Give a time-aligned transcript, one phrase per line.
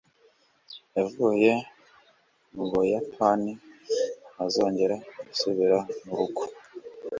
[0.97, 1.51] yavuye
[2.53, 3.51] mu buyapani,
[4.33, 4.95] ntazongera
[5.27, 6.43] gusubira mu rugo